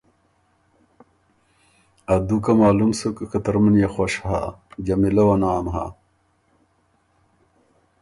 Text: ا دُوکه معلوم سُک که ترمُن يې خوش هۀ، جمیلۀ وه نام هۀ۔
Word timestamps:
ا 2.13 2.15
دُوکه 2.27 2.51
معلوم 2.61 2.91
سُک 2.99 3.17
که 3.31 3.39
ترمُن 3.45 3.75
يې 3.81 3.87
خوش 3.93 4.13
هۀ، 4.27 4.39
جمیلۀ 4.85 5.23
وه 5.27 5.35
نام 5.43 5.65
هۀ۔ 5.75 5.85